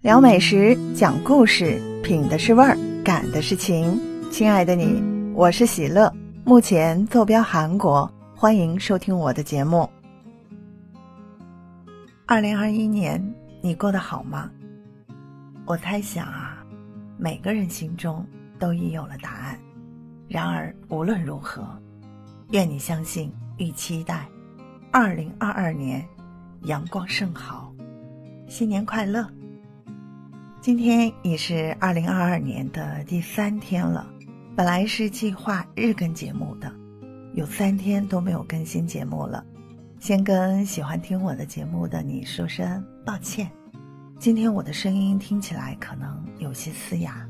[0.00, 4.00] 聊美食，讲故事，品的是味儿，感的是情。
[4.30, 5.02] 亲爱的你，
[5.34, 6.08] 我是喜乐，
[6.44, 9.90] 目前坐标韩国，欢迎收听我的节目。
[12.26, 13.20] 二零二一年，
[13.60, 14.48] 你过得好吗？
[15.66, 16.64] 我猜想啊，
[17.16, 18.24] 每个人心中
[18.56, 19.58] 都已有了答案。
[20.28, 21.66] 然而无论如何，
[22.52, 24.28] 愿你相信与期待，
[24.92, 26.06] 二零二二年
[26.62, 27.74] 阳光甚好，
[28.46, 29.28] 新年快乐！
[30.68, 34.06] 今天已是二零二二年的第三天了，
[34.54, 36.70] 本来是计划日更节目的，
[37.32, 39.42] 有三天都没有更新节目了，
[39.98, 43.50] 先跟喜欢听我的节目的你说声抱歉。
[44.18, 47.26] 今天我的声音听起来可能有些嘶哑，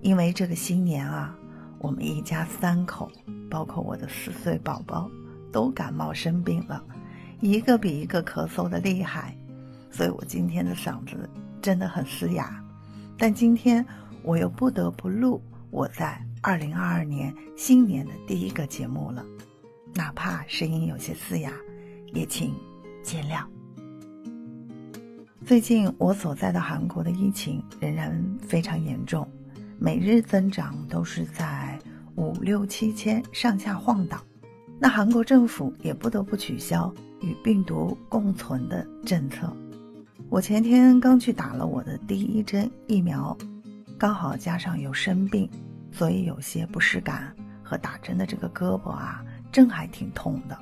[0.00, 1.32] 因为这个新年啊，
[1.78, 3.08] 我们一家三口，
[3.48, 5.08] 包括我的四岁宝宝，
[5.52, 6.84] 都感冒生病了，
[7.38, 9.36] 一个比一个咳嗽的厉害，
[9.88, 12.58] 所以我今天的嗓子真的很嘶哑。
[13.22, 13.86] 但今天
[14.24, 15.40] 我又不得不录
[15.70, 19.24] 我在二零二二年新年的第一个节目了，
[19.94, 21.52] 哪怕声音有些嘶哑，
[22.12, 22.52] 也请
[23.00, 23.44] 见谅。
[25.46, 29.24] 最近我所在的韩国的疫情仍然非常严重，
[29.78, 31.78] 每日增长都是在
[32.16, 34.20] 五六七千上下晃荡，
[34.80, 39.56] 那韩国政府也不得不取消与病毒共存的政策。
[40.32, 43.36] 我前天刚去打了我的第一针疫苗，
[43.98, 45.46] 刚好加上有生病，
[45.90, 50.58] 所以有些不适感和打针的这个胳膊啊，针还挺痛的。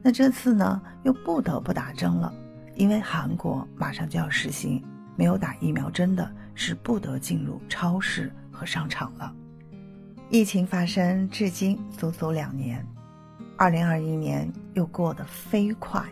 [0.00, 2.32] 那这次呢，又不得不打针了，
[2.76, 4.82] 因为韩国马上就要实行，
[5.16, 9.30] 没有打疫苗针的是不得进入超市和商场了。
[10.30, 12.82] 疫情发生至今足足两年，
[13.58, 16.02] 二零二一年又过得飞快。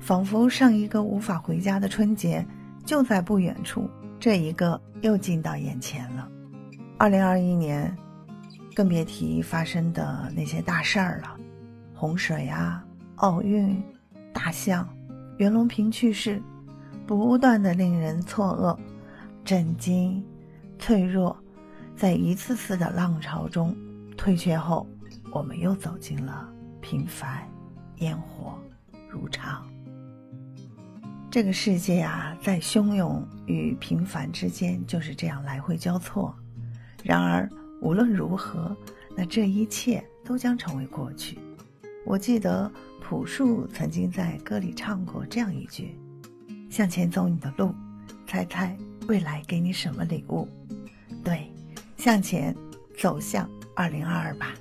[0.00, 2.44] 仿佛上一个无法回家的春节
[2.84, 6.28] 就在不远处，这一个又近到眼前了。
[6.96, 7.94] 二零二一年，
[8.74, 11.36] 更别提发生的那些大事儿了：
[11.94, 12.84] 洪水啊、
[13.16, 13.82] 奥运、
[14.32, 14.88] 大象、
[15.36, 16.42] 袁隆平去世，
[17.06, 18.78] 不断的令人错愕、
[19.44, 20.24] 震惊、
[20.78, 21.36] 脆弱。
[21.94, 23.76] 在一次次的浪潮中
[24.16, 24.86] 退却后，
[25.32, 26.48] 我们又走进了
[26.80, 27.42] 平凡、
[27.96, 28.56] 烟火
[29.10, 29.66] 如常。
[31.30, 36.34] 这个世界啊，在汹涌与平凡之间就是这样来回交错。
[37.04, 37.46] 然而，
[37.82, 38.74] 无论如何，
[39.14, 41.38] 那这一切都将成为过去。
[42.06, 42.70] 我记得
[43.02, 45.98] 朴树曾经在歌里唱过这样一句
[46.70, 47.74] ：“向前走你的路，
[48.26, 48.74] 猜猜
[49.06, 50.48] 未来给你什么礼物？”
[51.22, 51.52] 对，
[51.98, 52.56] 向前
[52.96, 54.54] 走向二零二二吧，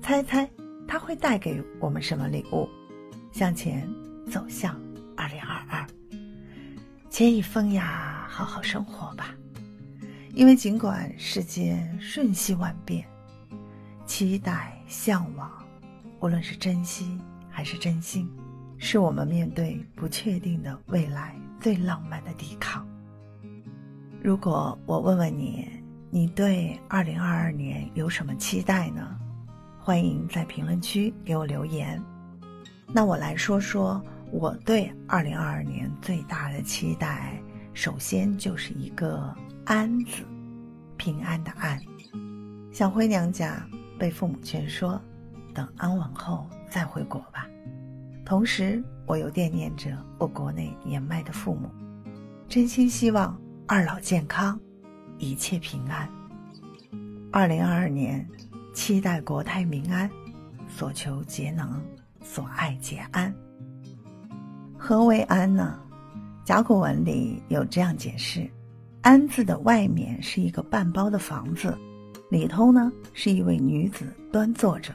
[0.00, 0.48] 猜猜
[0.86, 2.68] 它会带给我们什么礼物？
[3.32, 3.88] 向前
[4.30, 4.80] 走向。
[7.14, 9.32] 且以风雅好好生活吧，
[10.34, 13.06] 因为尽管世间瞬息万变，
[14.04, 15.48] 期待、向往，
[16.18, 17.16] 无论是珍惜
[17.48, 18.28] 还是真心，
[18.78, 22.84] 是我们面对不确定的未来最浪漫的抵抗。
[24.20, 25.68] 如果我问问你，
[26.10, 29.16] 你对二零二二年有什么期待呢？
[29.78, 32.02] 欢迎在评论区给我留言。
[32.88, 34.04] 那我来说说。
[34.30, 37.40] 我对二零二二年最大的期待，
[37.72, 40.22] 首先就是一个“安”字，
[40.96, 41.80] 平安的“安”。
[42.72, 43.64] 想回娘家，
[43.98, 45.00] 被父母劝说，
[45.54, 47.46] 等安稳后再回国吧。
[48.24, 51.70] 同时，我又惦念着我国内年迈的父母，
[52.48, 54.58] 真心希望二老健康，
[55.18, 56.08] 一切平安。
[57.30, 58.26] 二零二二年，
[58.74, 60.10] 期待国泰民安，
[60.68, 61.80] 所求皆能，
[62.22, 63.32] 所爱皆安。
[64.86, 65.80] 何为安呢？
[66.44, 68.46] 甲骨文里有这样解释
[69.00, 71.74] ：“安”字的外面是一个半包的房子，
[72.30, 74.94] 里头呢是一位女子端坐着，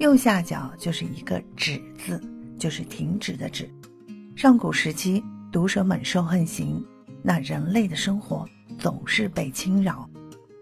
[0.00, 2.20] 右下角就是一个“止”字，
[2.58, 3.66] 就是停止的“止”。
[4.36, 6.84] 上古时期，毒蛇猛兽横行，
[7.22, 8.46] 那人类的生活
[8.78, 10.06] 总是被侵扰，“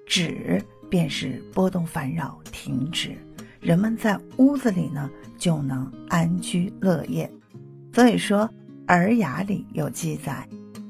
[0.07, 3.17] 止”便是波动烦扰、停止，
[3.61, 7.29] 人们在屋子里呢就能安居乐业。
[7.95, 8.41] 所以说，
[8.89, 10.45] 《尔雅》里有记载，“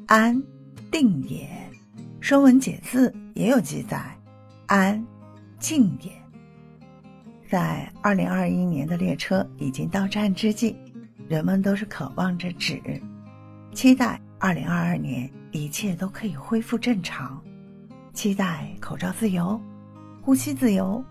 [0.08, 0.42] 安，
[0.90, 1.46] 定也”；
[2.18, 4.02] 《说文解字》也有记载
[4.68, 5.04] ，“安，
[5.58, 6.10] 静也”。
[7.46, 10.74] 在二零二一年的列车已经到站之际，
[11.28, 12.80] 人们都是渴望着止，
[13.74, 17.38] 期待二零二二年一切都可以恢复正常，
[18.14, 19.60] 期待口罩自由、
[20.22, 21.04] 呼吸自由、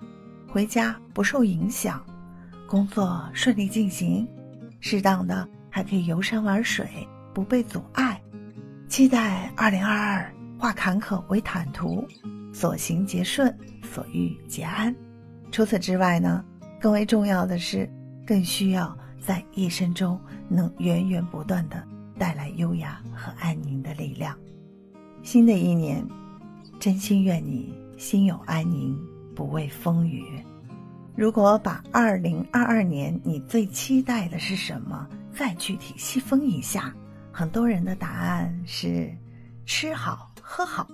[0.48, 2.04] 回家不受影响、
[2.66, 4.28] 工作顺利进行、
[4.80, 5.48] 适当的。
[5.76, 6.88] 还可以游山玩水，
[7.34, 8.22] 不被阻碍。
[8.88, 12.08] 期待二零二二化坎坷为坦途，
[12.54, 14.96] 所行皆顺，所遇皆安。
[15.52, 16.46] 除此之外呢，
[16.80, 17.90] 更为重要的是，
[18.24, 21.84] 更需要在一生中能源源不断的
[22.20, 24.38] 带来优雅和安宁的力量。
[25.24, 26.08] 新的一年，
[26.80, 28.96] 真心愿你心有安宁，
[29.34, 30.24] 不畏风雨。
[31.16, 36.94] 如果把二零二二年你最期待的是什么，再具体细分一下，
[37.32, 39.12] 很多人的答案是
[39.66, 40.88] 吃好喝好。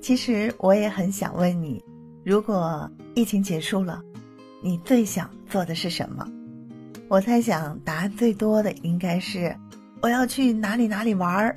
[0.00, 1.84] 其实我也很想问你，
[2.24, 4.00] 如果疫情结束了，
[4.62, 6.26] 你最想做的是什么？
[7.08, 9.54] 我猜想答案最多的应该是
[10.00, 11.54] 我要去哪里哪里玩儿。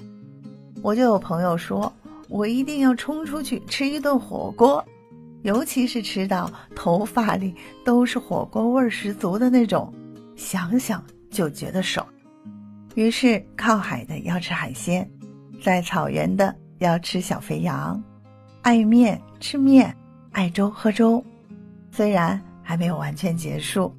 [0.82, 1.92] 我就有朋友说，
[2.30, 4.84] 我一定要冲出去吃一顿火锅。
[5.44, 9.92] 尤其是吃到头发里都是火锅味儿十足的那种，
[10.36, 11.04] 想想
[11.42, 12.06] 就觉得爽。
[12.94, 15.10] 于是靠海的要吃海鲜，
[15.64, 18.00] 在草原的要吃小肥羊，
[18.62, 19.92] 爱面吃面，
[20.34, 21.24] 爱粥喝粥。
[21.90, 23.92] 虽然还没有完全结束，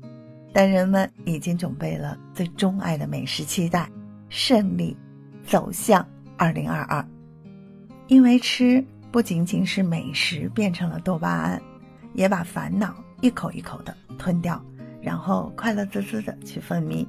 [0.53, 3.91] 但人们已经准备了最钟爱的美食，期待
[4.29, 4.97] 胜利，
[5.44, 6.06] 走向
[6.37, 7.05] 二零二二。
[8.06, 8.85] 因为吃。
[9.11, 11.61] 不仅仅是美食变成了多巴胺，
[12.15, 14.59] 也把烦恼一口一口的吞掉，
[15.03, 17.06] 然后快乐滋滋的去分泌。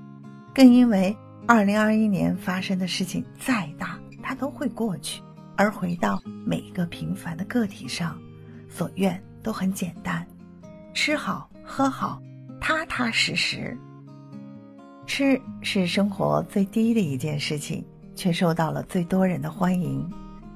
[0.53, 1.15] 更因为
[1.47, 5.21] 二零二一年发生的事情再大，它都会过去，
[5.57, 8.15] 而回到每一个平凡的个体上，
[8.69, 10.25] 所愿都很简单：
[10.93, 12.21] 吃好喝好，
[12.61, 13.75] 踏踏实实。
[15.07, 17.83] 吃是生活最低的一件事情，
[18.15, 20.07] 却受到了最多人的欢迎。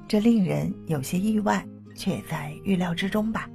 [0.06, 3.50] 这令人有些意外，却在预料之中吧。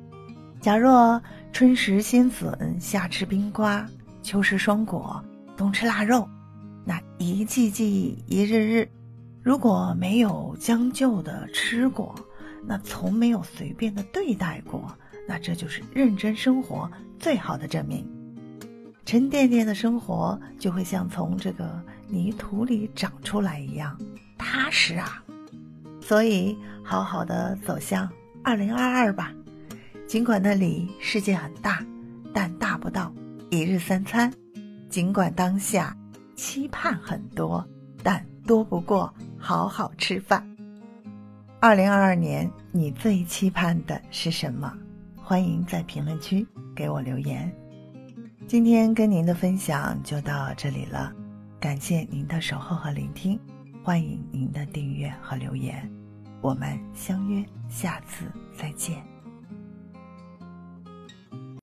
[0.60, 1.20] 假若
[1.52, 3.86] 春食鲜笋，夏吃冰瓜，
[4.22, 5.24] 秋食霜果，
[5.56, 6.28] 冬吃腊肉，
[6.86, 8.90] 那一季季，一日日，
[9.42, 12.16] 如果没有将就的吃过，
[12.66, 14.96] 那从没有随便的对待过，
[15.28, 16.90] 那这就是认真生活
[17.20, 18.08] 最好的证明。
[19.06, 23.98] 沉甸甸的生活就会像从这个泥土里长出来一样
[24.38, 25.24] 踏实啊。
[26.02, 28.10] 所以，好好的走向
[28.44, 29.34] 二零二二吧。
[30.08, 31.86] 尽管那里世界很大，
[32.34, 33.14] 但大不到
[33.50, 34.30] 一日三餐；
[34.94, 35.98] 尽管当下
[36.36, 37.68] 期盼很多，
[38.04, 40.48] 但多不过好好吃饭。
[41.60, 44.72] 二零二二年，你最期盼的是什么？
[45.16, 46.46] 欢迎在评论区
[46.76, 47.52] 给我留言。
[48.48, 51.12] 今天跟您的分享就到这里了，
[51.60, 53.40] 感谢您的守候和聆听。
[53.84, 55.92] 欢迎您的订阅和留言，
[56.40, 58.26] 我们相约下次
[58.56, 59.13] 再见。